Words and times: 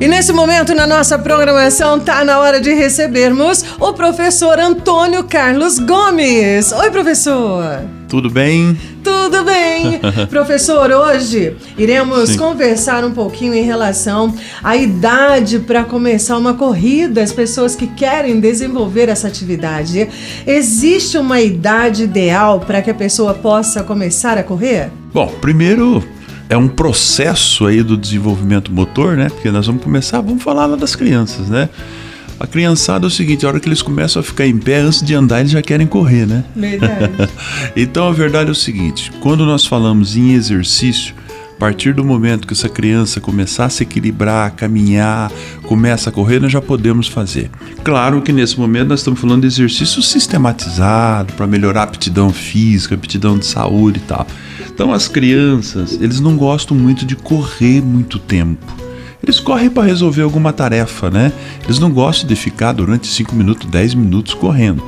E 0.00 0.08
nesse 0.08 0.32
momento 0.32 0.74
na 0.74 0.86
nossa 0.86 1.18
programação 1.18 2.00
tá 2.00 2.24
na 2.24 2.38
hora 2.38 2.58
de 2.58 2.72
recebermos 2.72 3.62
o 3.78 3.92
professor 3.92 4.58
Antônio 4.58 5.24
Carlos 5.24 5.78
Gomes. 5.78 6.72
Oi, 6.72 6.90
professor. 6.90 7.82
Tudo 8.08 8.30
bem? 8.30 8.80
Tudo 9.04 9.44
bem. 9.44 10.00
professor, 10.30 10.90
hoje 10.90 11.54
iremos 11.76 12.30
Sim. 12.30 12.38
conversar 12.38 13.04
um 13.04 13.12
pouquinho 13.12 13.52
em 13.52 13.62
relação 13.62 14.34
à 14.64 14.74
idade 14.74 15.58
para 15.58 15.84
começar 15.84 16.38
uma 16.38 16.54
corrida, 16.54 17.22
as 17.22 17.30
pessoas 17.30 17.76
que 17.76 17.86
querem 17.86 18.40
desenvolver 18.40 19.10
essa 19.10 19.28
atividade. 19.28 20.08
Existe 20.46 21.18
uma 21.18 21.42
idade 21.42 22.04
ideal 22.04 22.58
para 22.60 22.80
que 22.80 22.90
a 22.90 22.94
pessoa 22.94 23.34
possa 23.34 23.82
começar 23.82 24.38
a 24.38 24.42
correr? 24.42 24.90
Bom, 25.12 25.26
primeiro 25.42 26.02
é 26.50 26.56
um 26.56 26.66
processo 26.66 27.64
aí 27.64 27.80
do 27.80 27.96
desenvolvimento 27.96 28.72
motor, 28.72 29.16
né? 29.16 29.28
Porque 29.28 29.52
nós 29.52 29.68
vamos 29.68 29.84
começar, 29.84 30.20
vamos 30.20 30.42
falar 30.42 30.66
lá 30.66 30.76
das 30.76 30.96
crianças, 30.96 31.48
né? 31.48 31.68
A 32.40 32.46
criançada 32.46 33.06
é 33.06 33.08
o 33.08 33.10
seguinte, 33.10 33.46
a 33.46 33.48
hora 33.48 33.60
que 33.60 33.68
eles 33.68 33.82
começam 33.82 34.18
a 34.18 34.22
ficar 34.22 34.46
em 34.46 34.58
pé, 34.58 34.80
antes 34.80 35.00
de 35.00 35.14
andar, 35.14 35.40
eles 35.40 35.52
já 35.52 35.62
querem 35.62 35.86
correr, 35.86 36.26
né? 36.26 36.42
Verdade. 36.56 37.28
então 37.76 38.08
a 38.08 38.12
verdade 38.12 38.48
é 38.48 38.52
o 38.52 38.54
seguinte: 38.54 39.12
quando 39.20 39.46
nós 39.46 39.64
falamos 39.64 40.16
em 40.16 40.32
exercício, 40.32 41.14
partir 41.60 41.92
do 41.92 42.02
momento 42.02 42.46
que 42.46 42.54
essa 42.54 42.70
criança 42.70 43.20
começar 43.20 43.66
a 43.66 43.68
se 43.68 43.82
equilibrar, 43.82 44.46
a 44.46 44.50
caminhar, 44.50 45.30
começa 45.64 46.08
a 46.08 46.12
correr, 46.12 46.40
nós 46.40 46.50
já 46.50 46.62
podemos 46.62 47.06
fazer. 47.06 47.50
Claro 47.84 48.22
que 48.22 48.32
nesse 48.32 48.58
momento 48.58 48.88
nós 48.88 49.00
estamos 49.00 49.20
falando 49.20 49.42
de 49.42 49.48
exercício 49.48 50.02
sistematizado 50.02 51.34
para 51.34 51.46
melhorar 51.46 51.82
a 51.82 51.84
aptidão 51.84 52.30
física, 52.30 52.94
a 52.94 52.96
aptidão 52.96 53.38
de 53.38 53.44
saúde 53.44 53.98
e 53.98 54.08
tal. 54.08 54.26
Então 54.72 54.90
as 54.90 55.06
crianças, 55.06 55.98
eles 56.00 56.18
não 56.18 56.34
gostam 56.34 56.74
muito 56.74 57.04
de 57.04 57.14
correr 57.14 57.82
muito 57.82 58.18
tempo. 58.18 58.64
Eles 59.22 59.38
correm 59.38 59.68
para 59.68 59.86
resolver 59.86 60.22
alguma 60.22 60.54
tarefa, 60.54 61.10
né? 61.10 61.30
Eles 61.64 61.78
não 61.78 61.90
gostam 61.90 62.26
de 62.26 62.34
ficar 62.34 62.72
durante 62.72 63.06
5 63.06 63.36
minutos, 63.36 63.68
10 63.68 63.92
minutos 63.96 64.32
correndo. 64.32 64.82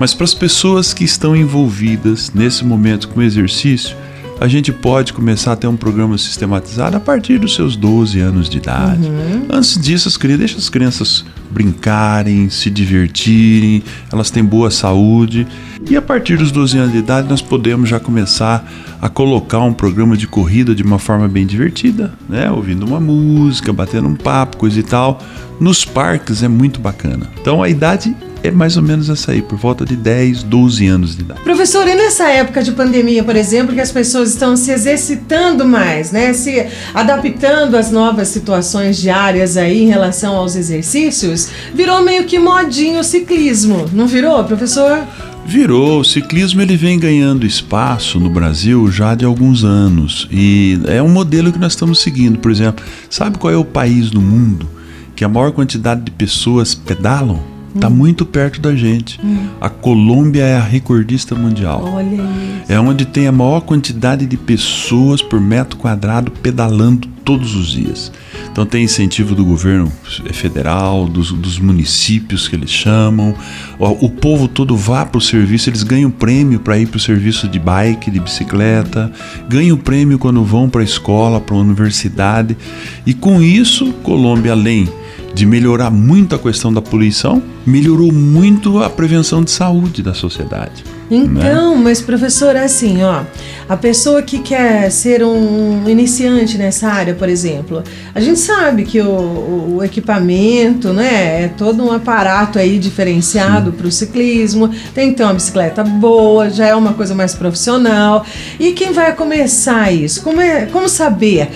Mas 0.00 0.14
para 0.14 0.24
as 0.24 0.34
pessoas 0.34 0.92
que 0.92 1.04
estão 1.04 1.36
envolvidas 1.36 2.32
nesse 2.34 2.64
momento 2.64 3.06
com 3.06 3.20
o 3.20 3.22
exercício, 3.22 3.96
a 4.40 4.46
gente 4.46 4.72
pode 4.72 5.12
começar 5.12 5.52
a 5.52 5.56
ter 5.56 5.66
um 5.66 5.76
programa 5.76 6.16
sistematizado 6.16 6.96
a 6.96 7.00
partir 7.00 7.38
dos 7.38 7.54
seus 7.54 7.74
12 7.74 8.20
anos 8.20 8.48
de 8.48 8.58
idade. 8.58 9.08
Uhum. 9.08 9.46
Antes 9.50 9.78
disso, 9.80 10.08
as 10.08 10.16
crianças, 10.16 10.38
deixa 10.38 10.58
as 10.58 10.68
crianças 10.68 11.24
brincarem, 11.50 12.48
se 12.48 12.70
divertirem, 12.70 13.82
elas 14.12 14.30
têm 14.30 14.44
boa 14.44 14.70
saúde. 14.70 15.46
E 15.90 15.96
a 15.96 16.02
partir 16.02 16.36
dos 16.36 16.52
12 16.52 16.78
anos 16.78 16.92
de 16.92 16.98
idade, 16.98 17.28
nós 17.28 17.42
podemos 17.42 17.88
já 17.88 17.98
começar 17.98 18.70
a 19.00 19.08
colocar 19.08 19.60
um 19.60 19.72
programa 19.72 20.16
de 20.16 20.26
corrida 20.28 20.74
de 20.74 20.82
uma 20.82 20.98
forma 20.98 21.26
bem 21.26 21.46
divertida, 21.46 22.12
né? 22.28 22.50
Ouvindo 22.50 22.84
uma 22.84 23.00
música, 23.00 23.72
batendo 23.72 24.08
um 24.08 24.14
papo, 24.14 24.56
coisa 24.56 24.78
e 24.78 24.82
tal. 24.82 25.20
Nos 25.58 25.84
parques 25.84 26.42
é 26.42 26.48
muito 26.48 26.80
bacana. 26.80 27.26
Então 27.40 27.62
a 27.62 27.68
idade 27.68 28.14
é 28.48 28.50
mais 28.50 28.76
ou 28.76 28.82
menos 28.82 29.08
essa 29.08 29.32
aí, 29.32 29.42
por 29.42 29.58
volta 29.58 29.84
de 29.84 29.94
10, 29.94 30.42
12 30.42 30.86
anos 30.86 31.16
de 31.16 31.22
idade. 31.22 31.40
Professor, 31.42 31.86
e 31.86 31.94
nessa 31.94 32.28
época 32.28 32.62
de 32.62 32.72
pandemia, 32.72 33.22
por 33.22 33.36
exemplo, 33.36 33.74
que 33.74 33.80
as 33.80 33.92
pessoas 33.92 34.30
estão 34.30 34.56
se 34.56 34.70
exercitando 34.70 35.64
mais, 35.64 36.10
né? 36.10 36.32
Se 36.32 36.66
adaptando 36.94 37.76
às 37.76 37.90
novas 37.90 38.28
situações 38.28 38.96
diárias 38.96 39.56
aí 39.56 39.82
em 39.82 39.86
relação 39.86 40.34
aos 40.36 40.56
exercícios, 40.56 41.48
virou 41.74 42.02
meio 42.02 42.24
que 42.24 42.38
modinho 42.38 43.00
o 43.00 43.04
ciclismo, 43.04 43.88
não 43.92 44.06
virou, 44.06 44.42
professor? 44.44 45.06
Virou, 45.46 46.00
o 46.00 46.04
ciclismo 46.04 46.60
ele 46.60 46.76
vem 46.76 46.98
ganhando 46.98 47.46
espaço 47.46 48.20
no 48.20 48.28
Brasil 48.28 48.90
já 48.90 49.14
de 49.14 49.24
alguns 49.24 49.64
anos 49.64 50.28
e 50.30 50.78
é 50.86 51.02
um 51.02 51.08
modelo 51.08 51.50
que 51.50 51.58
nós 51.58 51.72
estamos 51.72 52.00
seguindo. 52.00 52.38
Por 52.38 52.50
exemplo, 52.50 52.84
sabe 53.08 53.38
qual 53.38 53.52
é 53.52 53.56
o 53.56 53.64
país 53.64 54.10
no 54.10 54.20
mundo 54.20 54.68
que 55.16 55.24
a 55.24 55.28
maior 55.28 55.52
quantidade 55.52 56.02
de 56.02 56.10
pessoas 56.10 56.74
pedalam? 56.74 57.57
Está 57.74 57.88
hum. 57.88 57.90
muito 57.90 58.24
perto 58.24 58.60
da 58.60 58.74
gente. 58.74 59.20
Hum. 59.22 59.48
A 59.60 59.68
Colômbia 59.68 60.42
é 60.42 60.56
a 60.56 60.62
recordista 60.62 61.34
mundial. 61.34 61.82
Olha 61.84 62.14
isso. 62.14 62.72
É 62.72 62.80
onde 62.80 63.04
tem 63.04 63.26
a 63.26 63.32
maior 63.32 63.60
quantidade 63.60 64.26
de 64.26 64.36
pessoas 64.36 65.22
por 65.22 65.40
metro 65.40 65.78
quadrado 65.78 66.30
pedalando 66.30 67.08
todos 67.28 67.54
os 67.54 67.72
dias. 67.72 68.10
Então 68.50 68.64
tem 68.64 68.84
incentivo 68.84 69.34
do 69.34 69.44
governo 69.44 69.92
federal, 70.32 71.06
dos, 71.06 71.30
dos 71.30 71.58
municípios 71.58 72.48
que 72.48 72.56
eles 72.56 72.70
chamam. 72.70 73.34
O, 73.78 74.06
o 74.06 74.08
povo 74.08 74.48
todo 74.48 74.74
vá 74.74 75.04
para 75.04 75.18
o 75.18 75.20
serviço, 75.20 75.68
eles 75.68 75.82
ganham 75.82 76.10
prêmio 76.10 76.58
para 76.58 76.78
ir 76.78 76.86
para 76.86 76.96
o 76.96 77.00
serviço 77.00 77.46
de 77.46 77.58
bike, 77.58 78.10
de 78.10 78.18
bicicleta, 78.18 79.12
ganham 79.46 79.76
prêmio 79.76 80.18
quando 80.18 80.42
vão 80.42 80.70
para 80.70 80.80
a 80.80 80.84
escola, 80.84 81.38
para 81.38 81.54
a 81.54 81.58
universidade. 81.58 82.56
E 83.04 83.12
com 83.12 83.42
isso, 83.42 83.92
Colômbia, 84.02 84.52
além 84.52 84.88
de 85.34 85.44
melhorar 85.44 85.90
muito 85.90 86.34
a 86.34 86.38
questão 86.38 86.72
da 86.72 86.80
poluição, 86.80 87.42
melhorou 87.66 88.10
muito 88.10 88.82
a 88.82 88.88
prevenção 88.88 89.44
de 89.44 89.50
saúde 89.50 90.02
da 90.02 90.14
sociedade. 90.14 90.82
Então, 91.10 91.76
né? 91.76 91.82
mas 91.84 92.00
professor, 92.00 92.54
é 92.54 92.64
assim, 92.64 93.02
ó, 93.02 93.22
a 93.68 93.76
pessoa 93.76 94.22
que 94.22 94.38
quer 94.38 94.90
ser 94.90 95.22
um 95.22 95.88
iniciante 95.88 96.58
nessa 96.58 96.88
área, 96.88 97.14
por 97.14 97.28
exemplo, 97.28 97.82
a 98.14 98.20
gente 98.20 98.38
sabe 98.38 98.84
que 98.84 99.00
o, 99.00 99.76
o 99.76 99.84
equipamento, 99.84 100.92
né, 100.92 101.44
é 101.44 101.48
todo 101.48 101.84
um 101.84 101.92
aparato 101.92 102.58
aí 102.58 102.78
diferenciado 102.78 103.72
para 103.72 103.86
o 103.86 103.92
ciclismo, 103.92 104.70
tem 104.94 105.10
que 105.10 105.16
ter 105.16 105.24
uma 105.24 105.34
bicicleta 105.34 105.82
boa, 105.82 106.50
já 106.50 106.66
é 106.66 106.74
uma 106.74 106.94
coisa 106.94 107.14
mais 107.14 107.34
profissional. 107.34 108.24
E 108.58 108.72
quem 108.72 108.92
vai 108.92 109.14
começar 109.14 109.92
isso? 109.92 110.22
Como, 110.22 110.40
é, 110.40 110.66
como 110.66 110.88
saber? 110.88 111.48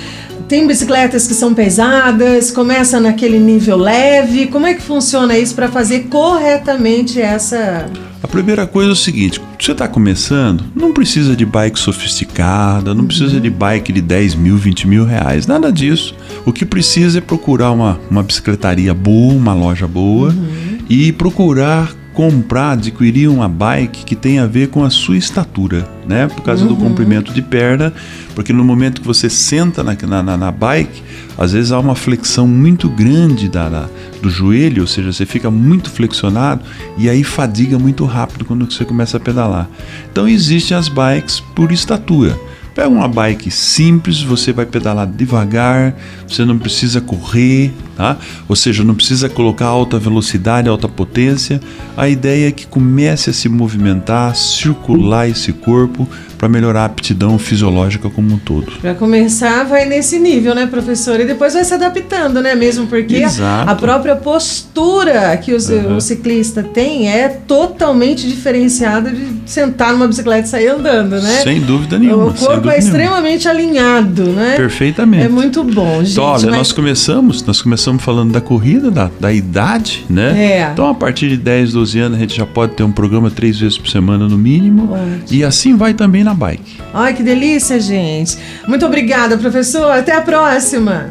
Tem 0.52 0.66
bicicletas 0.66 1.26
que 1.26 1.32
são 1.32 1.54
pesadas, 1.54 2.50
começa 2.50 3.00
naquele 3.00 3.38
nível 3.38 3.78
leve. 3.78 4.48
Como 4.48 4.66
é 4.66 4.74
que 4.74 4.82
funciona 4.82 5.38
isso 5.38 5.54
para 5.54 5.70
fazer 5.70 6.08
corretamente 6.10 7.18
essa. 7.18 7.90
A 8.22 8.28
primeira 8.28 8.66
coisa 8.66 8.90
é 8.90 8.92
o 8.92 8.94
seguinte: 8.94 9.40
você 9.58 9.72
está 9.72 9.88
começando, 9.88 10.62
não 10.76 10.92
precisa 10.92 11.34
de 11.34 11.46
bike 11.46 11.78
sofisticada, 11.78 12.92
não 12.92 13.06
precisa 13.06 13.40
de 13.40 13.48
bike 13.48 13.94
de 13.94 14.02
10 14.02 14.34
mil, 14.34 14.58
20 14.58 14.86
mil 14.86 15.06
reais, 15.06 15.46
nada 15.46 15.72
disso. 15.72 16.14
O 16.44 16.52
que 16.52 16.66
precisa 16.66 17.16
é 17.16 17.22
procurar 17.22 17.70
uma, 17.70 17.98
uma 18.10 18.22
bicicletaria 18.22 18.92
boa, 18.92 19.32
uma 19.32 19.54
loja 19.54 19.88
boa 19.88 20.28
uhum. 20.28 20.80
e 20.86 21.12
procurar 21.12 21.94
comprar, 22.12 22.72
adquirir 22.72 23.28
uma 23.28 23.48
bike 23.48 24.04
que 24.04 24.14
tenha 24.14 24.44
a 24.44 24.46
ver 24.46 24.68
com 24.68 24.84
a 24.84 24.90
sua 24.90 25.16
estatura, 25.16 25.88
né? 26.06 26.28
Por 26.28 26.42
causa 26.42 26.62
uhum. 26.62 26.68
do 26.68 26.76
comprimento 26.76 27.32
de 27.32 27.40
perna, 27.42 27.92
porque 28.34 28.52
no 28.52 28.64
momento 28.64 29.00
que 29.00 29.06
você 29.06 29.30
senta 29.30 29.82
na, 29.82 30.22
na, 30.22 30.36
na 30.36 30.52
bike, 30.52 31.02
às 31.38 31.52
vezes 31.52 31.72
há 31.72 31.78
uma 31.78 31.94
flexão 31.94 32.46
muito 32.46 32.88
grande 32.88 33.48
da, 33.48 33.68
da, 33.68 33.88
do 34.20 34.28
joelho, 34.28 34.82
ou 34.82 34.86
seja, 34.86 35.12
você 35.12 35.24
fica 35.24 35.50
muito 35.50 35.90
flexionado 35.90 36.62
e 36.98 37.08
aí 37.08 37.24
fadiga 37.24 37.78
muito 37.78 38.04
rápido 38.04 38.44
quando 38.44 38.70
você 38.70 38.84
começa 38.84 39.16
a 39.16 39.20
pedalar. 39.20 39.68
Então 40.10 40.28
existem 40.28 40.76
as 40.76 40.88
bikes 40.88 41.40
por 41.40 41.72
estatura. 41.72 42.38
Pega 42.74 42.88
uma 42.88 43.06
bike 43.06 43.50
simples, 43.50 44.22
você 44.22 44.52
vai 44.52 44.64
pedalar 44.64 45.06
devagar, 45.06 45.94
você 46.26 46.42
não 46.44 46.58
precisa 46.58 47.02
correr, 47.02 47.70
tá? 47.96 48.16
Ou 48.48 48.56
seja, 48.56 48.82
não 48.82 48.94
precisa 48.94 49.28
colocar 49.28 49.66
alta 49.66 49.98
velocidade, 49.98 50.68
alta 50.68 50.88
potência. 50.88 51.60
A 51.96 52.08
ideia 52.08 52.48
é 52.48 52.52
que 52.52 52.66
comece 52.66 53.28
a 53.28 53.32
se 53.32 53.48
movimentar, 53.48 54.34
circular 54.34 55.28
esse 55.28 55.52
corpo 55.52 56.08
para 56.42 56.48
melhorar 56.48 56.82
a 56.82 56.84
aptidão 56.86 57.38
fisiológica 57.38 58.10
como 58.10 58.34
um 58.34 58.36
todo. 58.36 58.72
Para 58.80 58.94
começar, 58.94 59.62
vai 59.62 59.84
nesse 59.84 60.18
nível, 60.18 60.56
né, 60.56 60.66
professor? 60.66 61.20
E 61.20 61.24
depois 61.24 61.54
vai 61.54 61.62
se 61.62 61.72
adaptando, 61.72 62.42
né? 62.42 62.56
Mesmo 62.56 62.88
porque 62.88 63.22
a, 63.40 63.62
a, 63.62 63.76
própria 63.76 64.16
postura 64.16 65.36
que 65.36 65.54
os, 65.54 65.68
uhum. 65.68 65.98
o 65.98 66.00
ciclista 66.00 66.64
tem 66.64 67.08
é 67.08 67.28
totalmente 67.28 68.26
diferenciada 68.26 69.12
de 69.12 69.24
sentar 69.46 69.92
numa 69.92 70.08
bicicleta 70.08 70.48
e 70.48 70.50
sair 70.50 70.66
andando, 70.66 71.22
né? 71.22 71.42
Sem 71.44 71.60
dúvida 71.60 71.96
nenhuma. 71.96 72.26
O 72.26 72.34
corpo 72.34 72.68
é 72.68 72.76
extremamente 72.76 73.46
alinhado, 73.46 74.24
né? 74.24 74.56
Perfeitamente. 74.56 75.26
É 75.26 75.28
muito 75.28 75.62
bom, 75.62 75.98
gente. 76.00 76.10
Então, 76.10 76.24
olha, 76.24 76.46
mas... 76.46 76.56
nós 76.56 76.72
começamos, 76.72 77.46
nós 77.46 77.62
começamos 77.62 78.02
falando 78.02 78.32
da 78.32 78.40
corrida, 78.40 78.90
da, 78.90 79.08
da 79.20 79.32
idade, 79.32 80.04
né? 80.10 80.56
É. 80.56 80.70
Então, 80.72 80.88
a 80.88 80.94
partir 80.94 81.28
de 81.28 81.36
10, 81.36 81.72
12 81.72 82.00
anos, 82.00 82.18
a 82.18 82.20
gente 82.20 82.36
já 82.36 82.46
pode 82.46 82.72
ter 82.72 82.82
um 82.82 82.90
programa 82.90 83.30
três 83.30 83.60
vezes 83.60 83.78
por 83.78 83.88
semana 83.88 84.26
no 84.26 84.36
mínimo. 84.36 84.92
Ótimo. 84.92 85.22
E 85.30 85.44
assim 85.44 85.76
vai 85.76 85.94
também 85.94 86.24
na 86.24 86.31
na 86.32 86.34
bike. 86.34 86.80
Ai, 86.92 87.14
que 87.14 87.22
delícia, 87.22 87.78
gente. 87.78 88.36
Muito 88.66 88.84
obrigada, 88.86 89.36
professor. 89.36 89.92
Até 89.92 90.16
a 90.16 90.22
próxima. 90.22 91.10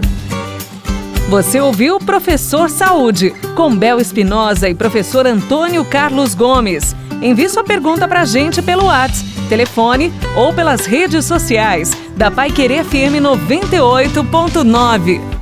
Você 1.29 1.61
ouviu 1.61 1.97
Professor 1.99 2.69
Saúde, 2.69 3.33
com 3.55 3.73
Bel 3.75 4.01
Espinosa 4.01 4.67
e 4.67 4.75
professor 4.75 5.25
Antônio 5.25 5.85
Carlos 5.85 6.35
Gomes. 6.35 6.93
Envie 7.21 7.47
sua 7.47 7.63
pergunta 7.63 8.05
pra 8.07 8.25
gente 8.25 8.61
pelo 8.61 8.83
WhatsApp, 8.85 9.29
telefone 9.47 10.11
ou 10.35 10.53
pelas 10.53 10.85
redes 10.85 11.23
sociais 11.23 11.95
da 12.17 12.29
Pai 12.29 12.51
Querer 12.51 12.83
FM 12.83 13.21
98.9. 13.21 15.40